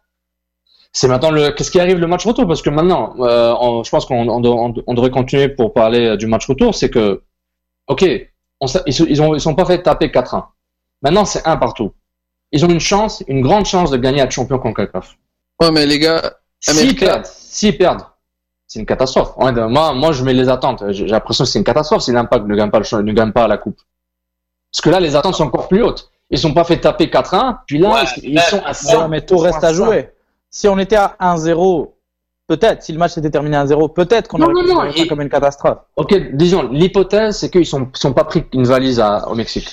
[0.93, 2.47] c'est maintenant le qu'est-ce qui arrive le match retour?
[2.47, 6.75] Parce que maintenant, euh, je pense qu'on on, devrait continuer pour parler du match retour.
[6.75, 7.23] C'est que
[7.89, 8.03] ok,
[8.87, 10.45] ils, ont, ils sont pas fait taper 4-1.
[11.03, 11.93] Maintenant, c'est un partout.
[12.53, 15.17] Ils ont une chance, une grande chance de gagner à champion CONCACAF.
[15.61, 18.03] Ouais, mais les gars, s'ils perdent, s'ils perdent,
[18.67, 19.35] c'est une catastrophe.
[19.37, 20.83] moi, moi, je mets les attentes.
[20.91, 23.59] J'ai l'impression que c'est une catastrophe si l'impact ne gagne pas ne gagne pas la
[23.59, 23.81] coupe.
[24.73, 26.11] Parce que là, les attentes sont encore plus hautes.
[26.31, 29.09] Ils sont pas fait taper 4-1, puis là, ils, sont à 100.
[29.09, 30.11] mais tout reste à jouer.
[30.51, 31.95] Si on était à 1-0
[32.47, 34.53] Peut-être, si le match s'était terminé à 0, peut-être qu'on aurait
[34.93, 35.79] pu ça comme une catastrophe.
[35.97, 39.67] Ok, disons, l'hypothèse, c'est qu'ils sont, sont pas pris une valise à, au Mexique.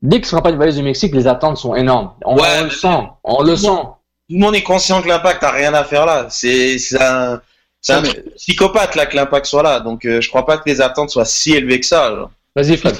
[0.00, 2.12] Dès qu'ils ne sera pas une valise du Mexique, les attentes sont énormes.
[2.24, 3.82] On, le sent, on le sent.
[4.28, 6.28] Tout le monde est conscient que l'impact a rien à faire là.
[6.30, 7.40] C'est un,
[7.88, 8.02] un
[8.36, 9.80] psychopathe là que l'impact soit là.
[9.80, 12.28] Donc, euh, je crois pas que les attentes soient si élevées que ça.
[12.54, 12.96] Vas-y, Fred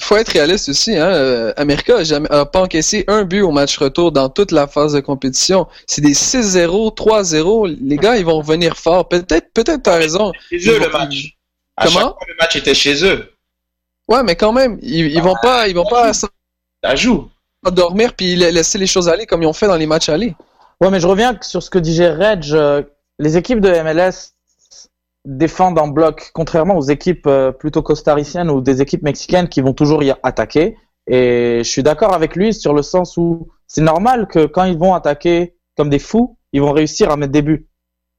[0.00, 0.96] faut être réaliste aussi.
[0.96, 1.12] Hein?
[1.12, 5.00] Euh, America n'a pas encaissé un but au match retour dans toute la phase de
[5.00, 5.66] compétition.
[5.86, 7.76] C'est des 6-0, 3-0.
[7.80, 9.08] Les gars, ils vont revenir fort.
[9.08, 10.32] Peut-être, peut-être, t'as raison.
[10.50, 11.36] Chez eux, le match.
[11.82, 12.16] Comment?
[12.26, 13.32] le match était chez eux.
[14.08, 16.12] Ouais, mais quand même, ils, vont pas, ils vont pas.
[16.12, 16.28] Ça
[16.94, 17.30] joue.
[17.72, 20.34] Dormir puis laisser les choses aller comme ils ont fait dans les matchs aller.
[20.80, 22.44] Ouais, mais je reviens sur ce que disait Reg.
[22.52, 22.82] Euh,
[23.18, 24.34] les équipes de MLS
[25.24, 29.72] défendent en bloc, contrairement aux équipes euh, plutôt costariciennes ou des équipes mexicaines qui vont
[29.72, 30.76] toujours y attaquer.
[31.06, 34.78] Et je suis d'accord avec lui sur le sens où c'est normal que quand ils
[34.78, 37.68] vont attaquer comme des fous, ils vont réussir à mettre des buts.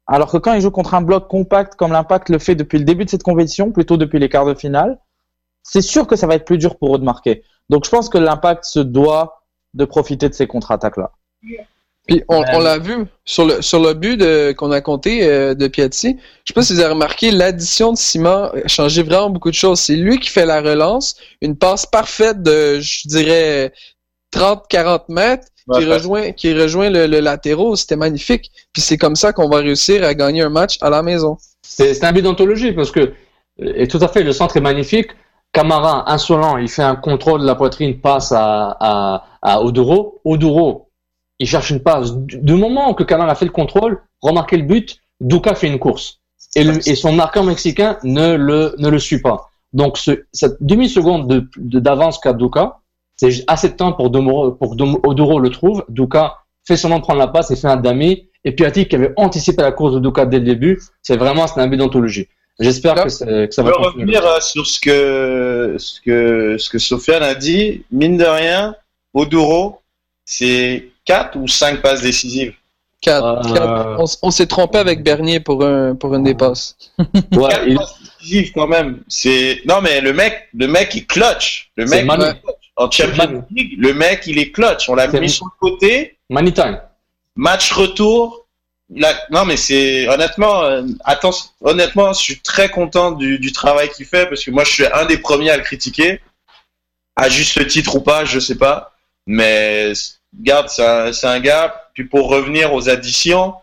[0.08, 2.86] Alors que quand ils jouent contre un bloc compact comme l'Impact le fait depuis le
[2.86, 5.00] début de cette compétition, plutôt depuis les quarts de finale,
[5.64, 7.44] c'est sûr que ça va être plus dur pour eux de marquer.
[7.70, 9.42] Donc je pense que l'Impact se doit
[9.74, 11.12] de profiter de ces contre-attaques-là.
[12.08, 14.22] Puis on, on l'a vu sur le sur le but
[14.56, 16.18] qu'on a compté euh, de Piatti.
[16.44, 19.56] Je sais pas si vous avez remarqué, l'addition de Simon a changé vraiment beaucoup de
[19.56, 19.80] choses.
[19.80, 23.74] C'est lui qui fait la relance, une passe parfaite de, je dirais,
[24.36, 27.76] 30-40 mètres, qui rejoint qui rejoint le, le latéraux.
[27.76, 28.52] C'était magnifique.
[28.72, 31.38] Puis c'est comme ça qu'on va réussir à gagner un match à la maison.
[31.64, 33.14] C'est un but d'anthologie parce que
[33.60, 35.10] et tout à fait le centre est magnifique.
[35.54, 40.20] Camara, insolent, il fait un contrôle de la poitrine, passe à, à, à Oduro.
[40.26, 40.85] Oduro,
[41.40, 42.16] il cherche une passe.
[42.16, 46.20] Du moment que Camara a fait le contrôle, remarquez le but, Duca fait une course.
[46.56, 49.50] Et, et son marqueur mexicain ne le, ne le suit pas.
[49.74, 52.80] Donc ce, cette demi-seconde d'avance de, qu'a Duca,
[53.18, 55.84] c'est assez de temps pour, Domoro, pour Oduro le trouve.
[55.90, 58.30] Duca fait seulement prendre la passe et fait un dami.
[58.46, 61.68] Et Piatti qui avait anticipé la course de Ducat dès le début, c'est vraiment un
[61.68, 62.28] but d'anthologie.
[62.60, 63.72] J'espère que, que, ça va.
[63.72, 67.84] Je revenir euh, sur ce que ce que ce que Sofiane a dit.
[67.92, 68.76] Mine de rien,
[69.14, 69.82] Oduro,
[70.24, 72.54] c'est 4 ou 5 passes décisives?
[73.02, 73.24] 4.
[73.26, 74.06] Euh...
[74.22, 76.76] On, s'est trompé avec Bernier pour un pour une des passes.
[76.98, 77.76] ouais, il...
[77.76, 79.02] passes décisives quand même.
[79.08, 81.72] C'est non mais le mec le mec il clutch.
[81.76, 82.08] Le mec
[82.78, 84.90] en Champions League, le mec il est clutch.
[84.90, 86.18] On l'a mis sur le côté.
[86.30, 86.80] Money time.
[87.36, 88.46] Match retour,
[88.90, 94.06] non, mais c'est honnêtement, euh, attends, honnêtement, je suis très content du, du travail qu'il
[94.06, 96.22] fait parce que moi, je suis un des premiers à le critiquer,
[97.16, 98.94] à juste titre ou pas, je sais pas.
[99.28, 99.94] Mais
[100.40, 101.90] garde, c'est un, gars.
[101.94, 103.56] Puis pour revenir aux additions,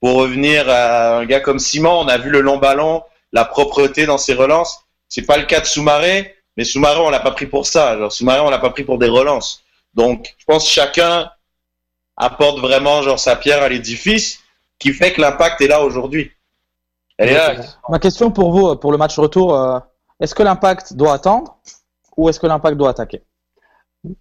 [0.00, 4.06] pour revenir à un gars comme Simon, on a vu le long ballon, la propreté
[4.06, 4.80] dans ses relances.
[5.08, 7.96] C'est pas le cas de Soumaré, mais Soumaré, on l'a pas pris pour ça.
[7.98, 9.62] Genre Soumaré, on l'a pas pris pour des relances.
[9.94, 11.30] Donc, je pense que chacun
[12.16, 14.40] apporte vraiment genre sa pierre à l'édifice
[14.78, 16.32] qui fait que l'impact est là aujourd'hui.
[17.88, 19.78] Ma question pour vous, pour le match retour, euh,
[20.20, 21.56] est-ce que l'impact doit attendre
[22.16, 23.22] ou est-ce que l'impact doit attaquer?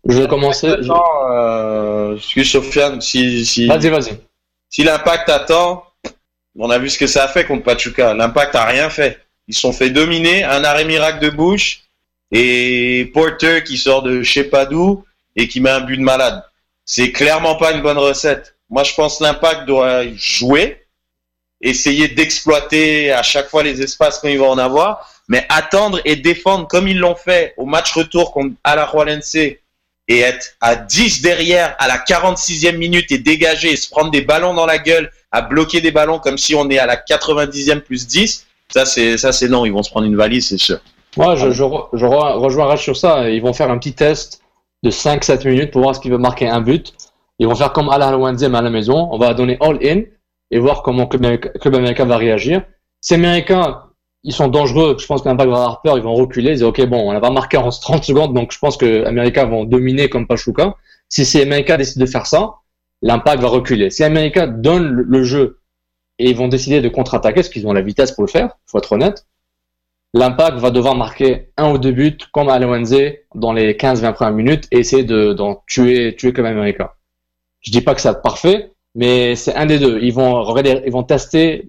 [0.08, 0.68] Je vais commencer.
[0.68, 4.18] Euh, excuse Sofiane, si, si, vas-y, vas-y.
[4.70, 5.84] Si l'impact attend,
[6.58, 8.14] on a vu ce que ça a fait contre Pachuca.
[8.14, 9.20] L'impact a rien fait.
[9.48, 11.82] Ils sont fait dominer, un arrêt miracle de bouche
[12.32, 16.04] et Porter qui sort de je sais pas d'où et qui met un but de
[16.04, 16.44] malade.
[16.86, 18.56] C'est clairement pas une bonne recette.
[18.70, 20.86] Moi, je pense l'impact doit jouer,
[21.62, 26.16] essayer d'exploiter à chaque fois les espaces quand il va en avoir, mais attendre et
[26.16, 29.38] défendre comme ils l'ont fait au match retour contre Alajuelense
[30.08, 34.22] et être à 10 derrière à la 46e minute et dégager et se prendre des
[34.22, 37.80] ballons dans la gueule, à bloquer des ballons comme si on est à la 90e
[37.80, 40.80] plus 10, ça c'est ça c'est non, ils vont se prendre une valise, c'est sûr.
[41.18, 41.64] Moi, je, je,
[41.94, 43.30] je rejoins sur ça.
[43.30, 44.42] Ils vont faire un petit test
[44.84, 46.94] de 5-7 minutes pour voir ce qu'il veut marquer un but.
[47.40, 49.10] Ils vont faire comme Al Wenzem à la maison.
[49.12, 50.02] On va donner all-in
[50.52, 52.64] et voir comment le club américain va réagir.
[53.02, 53.84] Ces Américains,
[54.26, 54.98] ils sont dangereux.
[55.00, 55.98] Je pense l'impact va avoir peur.
[55.98, 56.50] Ils vont reculer.
[56.50, 58.34] Ils disent, OK, bon, on va marquer en 30 secondes.
[58.34, 60.76] Donc, je pense que Américains vont dominer comme Pachuca.
[61.10, 62.56] Si ces Américains décident de faire ça,
[63.04, 63.92] l'impact va reculer.
[63.92, 65.60] Si les Américains donnent le jeu
[66.18, 68.80] et ils vont décider de contre-attaquer, parce qu'ils ont la vitesse pour le faire, faut
[68.80, 69.28] être honnête,
[70.14, 74.68] l'impact va devoir marquer un ou deux buts comme à dans les 15-20 premières minutes
[74.72, 76.90] et essayer de, tuer, tuer comme Américain.
[77.62, 80.00] Je dis pas que c'est parfait, mais c'est un des deux.
[80.02, 81.68] Ils vont ils vont tester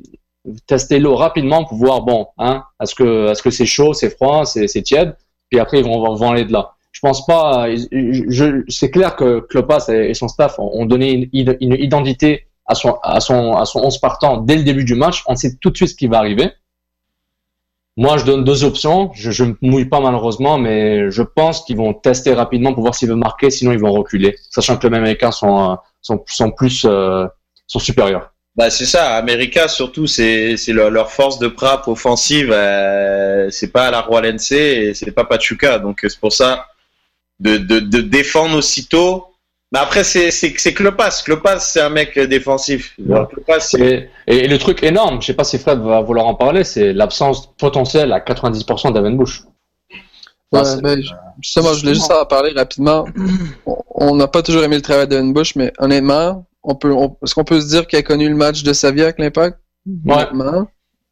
[0.67, 4.45] tester l'eau rapidement pour voir bon, hein, est-ce que est-ce que c'est chaud, c'est froid,
[4.45, 5.17] c'est c'est tiède,
[5.51, 6.73] puis après ils vont, vont aller de là.
[6.93, 7.67] Je pense pas.
[7.75, 12.95] Je, c'est clair que Klopas et son staff ont donné une, une identité à son
[13.03, 15.23] à son à son 11 partant dès le début du match.
[15.27, 16.51] On sait tout de suite ce qui va arriver.
[17.99, 19.11] Moi, je donne deux options.
[19.15, 23.09] Je ne mouille pas malheureusement, mais je pense qu'ils vont tester rapidement pour voir s'ils
[23.09, 26.85] veulent marquer, sinon ils vont reculer, sachant que les Américains sont, euh, sont, sont plus
[26.85, 27.27] euh,
[27.67, 28.33] sont supérieurs.
[28.57, 33.91] Bah c'est ça, América surtout c'est c'est leur, force de frappe offensive, euh, c'est pas
[33.91, 36.67] la Roalense et c'est pas Pachuca, donc c'est pour ça
[37.39, 39.27] de, de, de défendre aussitôt
[39.73, 41.23] mais après, c'est Klopas.
[41.25, 42.97] Klopas, c'est un mec défensif.
[43.79, 46.93] et, et, le truc énorme, je sais pas si Fred va vouloir en parler, c'est
[46.93, 49.43] l'absence potentielle à 90% d'Aven Bush.
[50.53, 51.03] Ouais, mais
[51.43, 53.07] justement, je voulais juste en parler rapidement.
[53.91, 57.45] On n'a pas toujours aimé le travail d'Evan Bush, mais honnêtement, on peut, est-ce qu'on
[57.45, 59.59] peut se dire qu'il a connu le match de Savia avec l'Impact?
[60.05, 60.27] Ouais.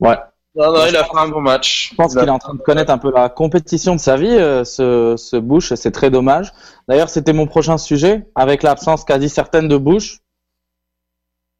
[0.00, 0.16] Ouais.
[0.56, 1.90] Non, non, il a fait un bon match.
[1.90, 4.28] Je pense qu'il est en train de connaître un peu la compétition de sa vie,
[4.28, 6.52] euh, ce, ce Bush, c'est très dommage.
[6.88, 10.20] D'ailleurs, c'était mon prochain sujet, avec l'absence quasi certaine de Bush,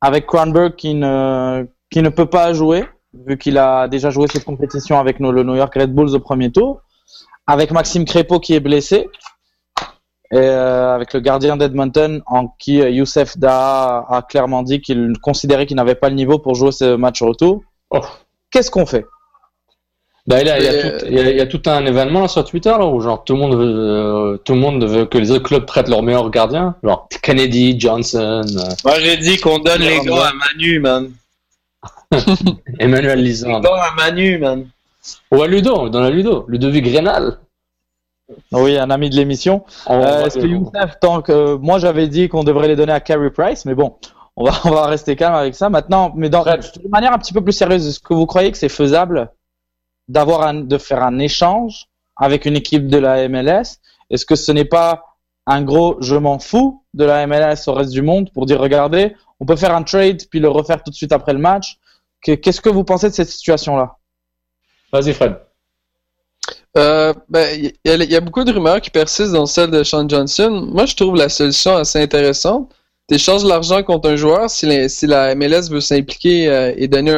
[0.00, 2.84] avec Kronberg qui ne, qui ne peut pas jouer,
[3.26, 6.52] vu qu'il a déjà joué cette compétition avec le New York Red Bulls au premier
[6.52, 6.82] tour,
[7.46, 9.08] avec Maxime Crépeau qui est blessé,
[10.34, 15.12] et euh, avec le gardien d'Edmonton en qui euh, Youssef Da a clairement dit qu'il
[15.22, 17.62] considérait qu'il n'avait pas le niveau pour jouer ce match retour.
[17.90, 18.00] Oh
[18.50, 19.06] qu'est-ce qu'on fait?
[20.26, 23.38] Bah, il, y a, tout, un événement là, sur Twitter là, où genre tout le
[23.38, 26.74] monde veut, euh, tout le monde veut que les autres clubs prêtent leurs meilleurs gardiens,
[26.82, 28.42] genre Kennedy, Johnson.
[28.42, 31.12] Euh, Moi j'ai dit qu'on donne les gants à Manu, man.
[32.80, 33.58] Emmanuel Lisand.
[33.58, 34.66] Les gants à Manu, man.
[35.30, 37.38] Ou à Ludo, dans la Ludo, Ludovic Grénal.
[38.52, 39.64] Oui, un ami de l'émission.
[39.90, 43.30] Euh, est-ce que Youssef, tant que moi j'avais dit qu'on devrait les donner à Carey
[43.30, 43.96] Price, mais bon,
[44.36, 45.68] on va, on va rester calme avec ça.
[45.68, 48.58] Maintenant, mais dans, de manière un petit peu plus sérieuse, est-ce que vous croyez que
[48.58, 49.30] c'est faisable
[50.08, 54.52] d'avoir un, de faire un échange avec une équipe de la MLS Est-ce que ce
[54.52, 55.04] n'est pas
[55.46, 59.14] un gros je m'en fous de la MLS au reste du monde pour dire regardez,
[59.40, 61.78] on peut faire un trade puis le refaire tout de suite après le match
[62.24, 63.98] Qu'est-ce que vous pensez de cette situation-là?
[64.90, 65.36] Vas-y Fred.
[66.76, 70.68] Euh, ben, il y, a beaucoup de rumeurs qui persistent dans celle de Sean Johnson.
[70.72, 72.74] Moi, je trouve la solution assez intéressante
[73.10, 74.66] échanges l'argent contre un joueur si,
[75.06, 77.14] la, MLS veut s'impliquer euh, et donner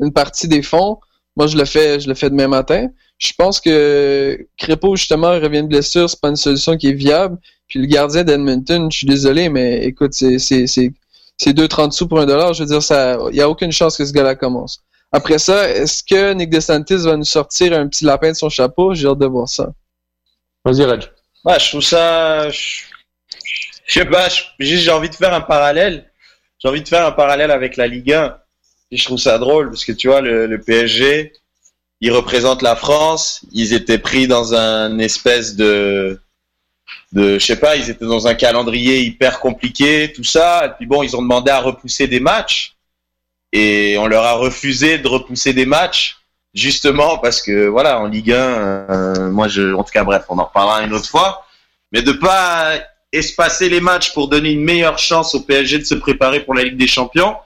[0.00, 0.98] une partie des fonds.
[1.36, 2.88] Moi, je le fais, je le fais demain matin.
[3.18, 7.38] Je pense que Crépeau, justement, revient de blessure, c'est pas une solution qui est viable.
[7.66, 10.92] Puis le gardien d'Edmonton, je suis désolé, mais écoute, c'est, c'est, c'est,
[11.36, 12.54] c'est 2,30 sous pour un dollar.
[12.54, 12.80] Je veux dire,
[13.30, 14.82] il y a aucune chance que ce gars-là commence.
[15.16, 18.92] Après ça, est-ce que Nick DeSantis va nous sortir un petit lapin de son chapeau?
[18.92, 19.72] J'ai hâte de voir ça.
[20.62, 21.04] Vas-y, Reg.
[21.42, 22.50] Ouais, je trouve ça.
[22.50, 22.82] Je,
[23.88, 26.12] sais pas, j'ai envie de faire un parallèle.
[26.58, 28.36] J'ai envie de faire un parallèle avec la Ligue 1.
[28.90, 31.32] Et je trouve ça drôle parce que tu vois, le, le PSG,
[32.02, 33.40] ils représentent la France.
[33.52, 36.20] Ils étaient pris dans un espèce de.
[37.12, 40.66] de je sais pas, ils étaient dans un calendrier hyper compliqué, tout ça.
[40.66, 42.75] Et puis bon, ils ont demandé à repousser des matchs.
[43.52, 46.18] Et on leur a refusé de repousser des matchs
[46.54, 50.38] justement parce que voilà en Ligue 1 euh, moi je en tout cas bref on
[50.38, 51.46] en reparlera une autre fois.
[51.92, 52.72] Mais de pas
[53.12, 56.64] espacer les matchs pour donner une meilleure chance au PSG de se préparer pour la
[56.64, 57.36] Ligue des Champions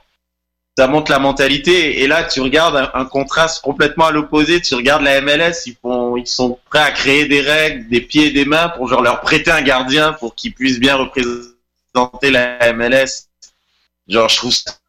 [0.77, 2.01] ça montre la mentalité.
[2.01, 4.61] Et là tu regardes un, contraste complètement à l'opposé.
[4.61, 8.27] Tu regardes la MLS ils font ils sont prêts à créer des règles des pieds
[8.27, 12.73] et des mains pour genre leur prêter un gardien pour qu'ils puissent bien représenter la
[12.73, 13.27] MLS
[14.07, 14.80] genre je trouve ça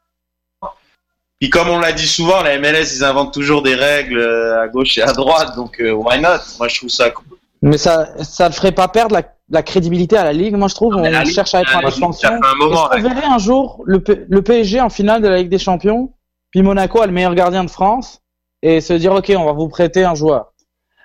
[1.42, 4.68] puis comme on l'a dit souvent, la MLS, ils inventent toujours des règles euh, à
[4.68, 6.38] gauche et à droite, donc euh, why not?
[6.60, 7.36] Moi, je trouve ça cool.
[7.62, 9.18] Mais ça, ça ne ferait pas perdre
[9.50, 10.54] la, crédibilité à la Ligue.
[10.54, 12.30] Moi, je trouve, on cherche à être en expansion.
[12.60, 16.12] On verrait un jour le, le PSG en finale de la Ligue des Champions,
[16.52, 18.20] puis Monaco a le meilleur gardien de France,
[18.62, 20.52] et se dire, ok, on va vous prêter un joueur.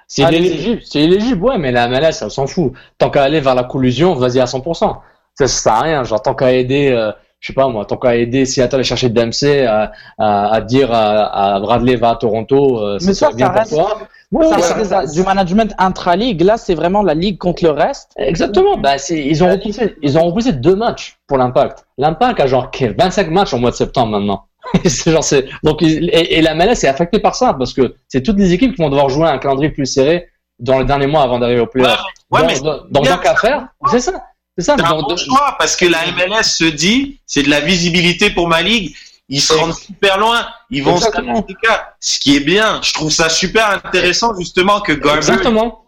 [0.07, 2.73] C'est illégible, c'est illégible, ouais, mais la MLS, elle s'en fout.
[2.99, 4.75] Tant qu'à aller vers la collusion, vas-y à 100%.
[4.75, 5.01] Ça,
[5.33, 6.03] ça sert à rien.
[6.03, 7.11] Genre, tant qu'à aider, euh,
[7.47, 10.91] je sais pas moi, tant qu'à aider Seattle à chercher Dempsey, à, à, à dire
[10.91, 13.87] à, à, Bradley va à Toronto, euh, mais ça, bien reste, pour
[14.31, 14.59] toi.
[14.83, 16.41] ça du management intra-ligue.
[16.41, 18.11] Là, c'est vraiment la ligue contre le reste.
[18.17, 18.75] Exactement.
[18.75, 21.85] Bah, c'est, ils ont repoussé, ils ont repoussé deux matchs pour l'impact.
[21.97, 24.43] L'impact a genre 25 matchs en mois de septembre maintenant.
[24.83, 28.23] c'est genre, c'est, donc, et, et la MLS est affectée par ça parce que c'est
[28.23, 30.27] toutes les équipes qui vont devoir jouer un calendrier plus serré
[30.59, 31.97] dans les derniers mois avant d'arriver au playoff.
[32.29, 34.21] Ouais, ouais, donc, donc, donc, qu'à faire, c'est ça.
[34.57, 38.31] C'est ça, un bon choix parce que la MLS se dit, c'est de la visibilité
[38.31, 38.95] pour ma ligue.
[39.29, 41.09] Ils se rendent super loin, ils vont se
[41.99, 42.79] ce qui est bien.
[42.81, 45.17] Je trouve ça super intéressant justement que Garber.
[45.17, 45.83] Exactement.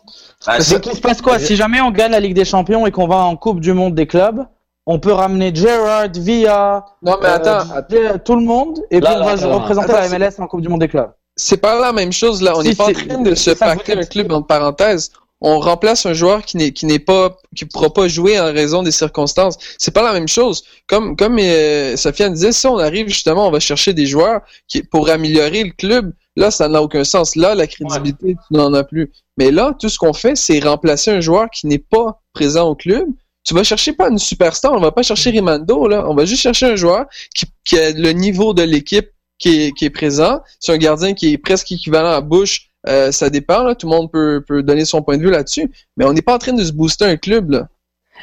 [0.46, 1.40] Bah, ce qui se passe quoi?
[1.40, 3.96] Si jamais on gagne la Ligue des Champions et qu'on va en Coupe du Monde
[3.96, 4.46] des clubs,
[4.86, 9.24] on peut ramener Gerard, Villa, non mais attends, euh, tout le monde et puis on
[9.24, 11.12] va représenter la MLS en Coupe du Monde des clubs.
[11.36, 12.54] C'est pas la même chose là.
[12.56, 16.14] On n'est pas en train de se pacter un club en parenthèse on remplace un
[16.14, 19.58] joueur qui n'est qui n'est pas qui pourra pas jouer en raison des circonstances.
[19.78, 20.64] C'est pas la même chose.
[20.88, 24.84] Comme comme euh, Sofiane disait, si on arrive justement, on va chercher des joueurs qui
[24.84, 26.14] pour améliorer le club.
[26.36, 27.36] Là, ça n'a aucun sens.
[27.36, 29.12] Là, la crédibilité, tu n'en as plus.
[29.38, 32.76] Mais là, tout ce qu'on fait, c'est remplacer un joueur qui n'est pas présent au
[32.76, 33.10] club.
[33.44, 36.06] Tu vas chercher pas une superstar, on va pas chercher Rimando, là.
[36.08, 39.72] On va juste chercher un joueur qui, qui a le niveau de l'équipe qui est,
[39.72, 40.42] qui est présent.
[40.60, 43.96] C'est un gardien qui est presque équivalent à Bush euh, ça dépend, là, tout le
[43.96, 46.54] monde peut, peut donner son point de vue là-dessus, mais on n'est pas en train
[46.54, 47.52] de se booster un club.
[47.52, 47.68] Là.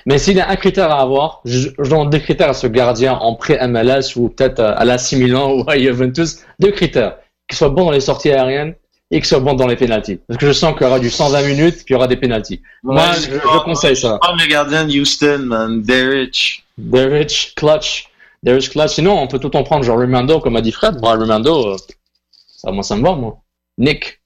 [0.05, 3.14] Mais s'il y a un critère à avoir, je, donne deux critères à ce gardien
[3.14, 6.40] en pré-MLS ou peut-être à la 6 Milan ou à Juventus.
[6.59, 7.19] Deux critères.
[7.49, 8.75] Qu'il soit bon dans les sorties aériennes
[9.11, 10.19] et qu'il soit bon dans les pénalties.
[10.27, 12.61] Parce que je sens qu'il y aura du 120 minutes qu'il y aura des pénalties.
[12.83, 14.19] Moi, je, je, conseille ça.
[14.23, 15.83] le gardien de Houston, man.
[15.83, 16.64] Derrich.
[16.77, 18.09] Derrich, clutch.
[18.42, 18.95] Derrich, clutch.
[18.95, 20.97] Sinon, on peut tout en prendre, genre Remando, comme a dit Fred.
[20.97, 21.77] Bon, Remando, euh,
[22.57, 23.38] ça, moi, ça me va, moi.
[23.79, 24.21] Nick.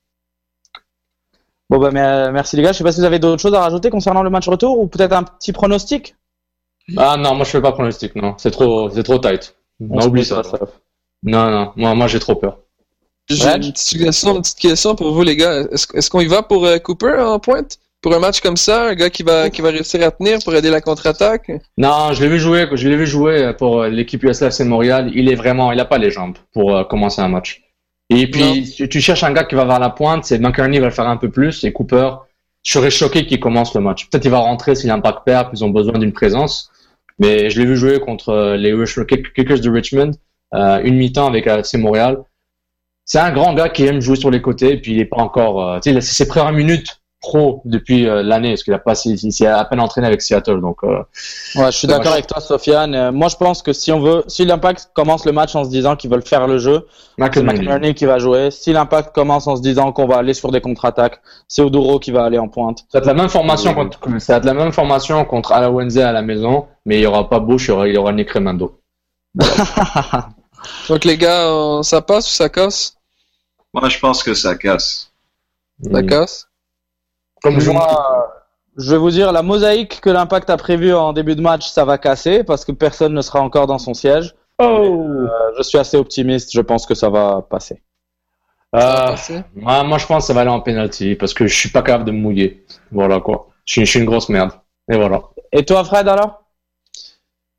[1.70, 2.72] Bon bah merci les gars.
[2.72, 4.88] Je sais pas si vous avez d'autres choses à rajouter concernant le match retour ou
[4.88, 6.16] peut-être un petit pronostic?
[6.96, 8.34] Ah non, moi je fais pas pronostic, non.
[8.38, 9.54] C'est trop, c'est trop tight.
[9.88, 10.42] On oublie ça.
[11.22, 12.58] Non, non, moi, moi j'ai trop peur.
[13.28, 15.60] J'ai une petite question, pour vous les gars.
[15.70, 17.78] Est-ce, qu'on y va pour euh, Cooper en pointe?
[18.02, 20.54] Pour un match comme ça, un gars qui va qui va réussir à tenir pour
[20.56, 21.52] aider la contre-attaque?
[21.78, 25.12] Non, je l'ai vu jouer, je l'ai vu jouer pour l'équipe USLFC Montréal.
[25.14, 27.62] Il est vraiment, il a pas les jambes pour euh, commencer un match.
[28.10, 30.86] Et puis, si tu cherches un gars qui va vers la pointe, c'est McCarney va
[30.86, 32.10] le faire un peu plus, et Cooper,
[32.64, 34.10] je serais choqué qu'il commence le match.
[34.10, 36.72] Peut-être il va rentrer s'il a un pack perd, ils ont besoin d'une présence.
[37.20, 38.74] Mais je l'ai vu jouer contre les
[39.34, 40.10] Kickers de Richmond,
[40.54, 42.18] euh, une mi-temps avec AC Montréal.
[43.04, 45.18] C'est un grand gars qui aime jouer sur les côtés, et puis il est pas
[45.18, 48.78] encore, euh, tu sais, c'est ses premières minutes pro depuis euh, l'année, parce qu'il a
[48.78, 50.78] pas, il, s'est à peine entraîné avec Seattle, donc.
[50.82, 51.02] Euh,
[51.56, 52.94] ouais, je suis d'accord avec toi, Sofiane.
[52.94, 55.70] Euh, moi, je pense que si on veut, si l'Impact commence le match en se
[55.70, 56.86] disant qu'ils veulent faire le jeu,
[57.18, 58.50] c'est McInerney qui va jouer.
[58.50, 62.10] Si l'Impact commence en se disant qu'on va aller sur des contre-attaques, c'est Oduro qui
[62.10, 62.80] va aller en pointe.
[62.88, 65.98] Ça va être la même formation contre, ça va être la même formation contre Alawenze
[65.98, 68.12] à la maison, mais il y aura pas Bush, il y aura, il y aura
[68.12, 68.80] Nick Remando.
[70.88, 72.96] donc les gars, ça passe ou ça casse?
[73.74, 75.12] Moi, je pense que ça casse.
[75.92, 76.49] Ça casse?
[77.42, 78.44] Comme moi,
[78.76, 81.84] je vais vous dire, la mosaïque que l'Impact a prévue en début de match, ça
[81.84, 84.34] va casser parce que personne ne sera encore dans son siège.
[84.58, 85.28] Oh Euh,
[85.58, 87.82] je suis assez optimiste, je pense que ça va passer.
[88.76, 89.16] Euh,
[89.56, 91.82] moi, moi, je pense que ça va aller en penalty parce que je suis pas
[91.82, 92.64] capable de me mouiller.
[92.92, 93.48] Voilà quoi.
[93.64, 94.52] Je suis, je suis une grosse merde.
[94.90, 95.22] Et voilà.
[95.52, 96.44] Et toi, Fred, alors?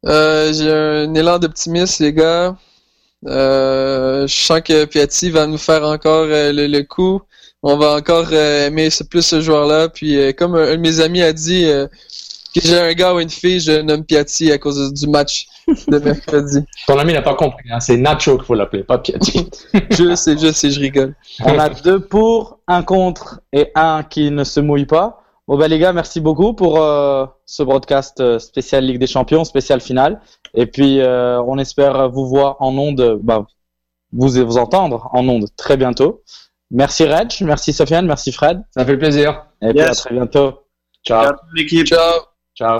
[0.06, 2.56] Euh, j'ai un élan d'optimisme, les gars.
[3.28, 7.22] Euh, je sens que Piatti va nous faire encore euh, le, le coup.
[7.64, 9.90] On va encore euh, aimer ce- plus ce joueur-là.
[9.90, 11.88] Puis, euh, comme un, un de mes amis a dit, euh,
[12.54, 15.48] que j'ai un gars ou une fille, je nomme Piatti à cause du match
[15.88, 16.60] de mercredi.
[16.88, 17.70] Ton ami n'a pas compris.
[17.72, 17.80] Hein.
[17.80, 19.50] C'est Nacho qu'il faut l'appeler, pas Piatti.
[19.92, 21.16] je sais, je sais, je rigole.
[21.46, 25.24] On a deux pour, un contre et un qui ne se mouille pas.
[25.48, 29.44] Bon bah les gars, merci beaucoup pour euh, ce broadcast euh, spécial Ligue des Champions,
[29.44, 30.22] spécial finale.
[30.54, 33.46] Et puis euh, on espère vous voir en ondes, bah,
[34.14, 36.22] vous vous entendre en ondes très bientôt.
[36.72, 38.62] Merci Reg, merci Sofiane, merci Fred.
[38.72, 39.46] Ça fait plaisir.
[39.62, 40.64] Et puis à très bientôt.
[41.06, 41.26] Ciao.
[41.26, 41.86] Ciao, l'équipe.
[41.86, 42.22] Ciao.
[42.56, 42.80] Ciao.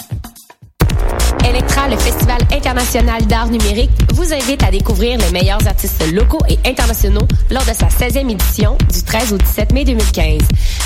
[1.91, 7.27] Le Festival international d'art numérique, vous invite à découvrir les meilleurs artistes locaux et internationaux
[7.49, 10.41] lors de sa 16e édition du 13 au 17 mai 2015.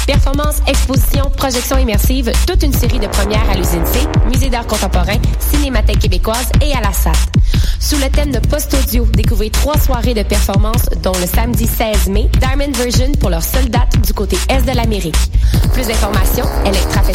[0.08, 5.18] Performances, expositions, projections immersives, toute une série de premières à l'usine C, Musée d'art contemporain,
[5.38, 7.12] Cinémathèque québécoise et à la SAT.
[7.80, 12.30] Sous le thème de post-audio, découvrez trois soirées de performances, dont le samedi 16 mai,
[12.40, 15.16] Diamond Version pour leur seule date du côté est de l'Amérique.
[15.72, 17.02] Plus d'informations, Electra